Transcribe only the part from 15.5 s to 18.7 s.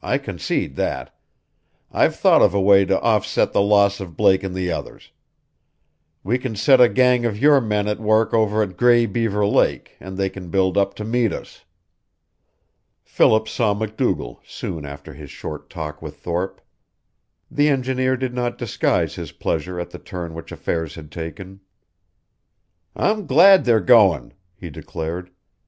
talk with Thorpe. The engineer did not